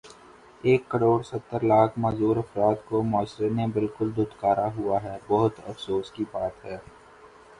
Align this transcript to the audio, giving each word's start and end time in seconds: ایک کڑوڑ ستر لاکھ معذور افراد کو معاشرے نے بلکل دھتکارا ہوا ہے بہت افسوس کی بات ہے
ایک 0.63 0.87
کڑوڑ 0.89 1.19
ستر 1.23 1.63
لاکھ 1.63 1.99
معذور 1.99 2.35
افراد 2.37 2.75
کو 2.85 3.01
معاشرے 3.11 3.49
نے 3.57 3.67
بلکل 3.73 4.15
دھتکارا 4.15 4.67
ہوا 4.75 4.97
ہے 5.03 5.17
بہت 5.27 5.59
افسوس 5.65 6.11
کی 6.11 6.23
بات 6.31 6.65
ہے 6.65 6.77